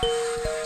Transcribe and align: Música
Música 0.00 0.57